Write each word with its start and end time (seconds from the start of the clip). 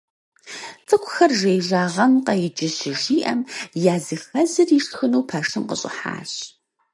ЦӀыкӀухэр 0.87 1.31
жеижагъэнкъэ 1.39 2.33
иджы 2.45 2.67
щыжиӀэм, 2.75 3.39
языхэзыр 3.93 4.69
ишхыну 4.77 5.27
пэшым 5.29 5.63
къыщӀыхьащ. 5.69 6.31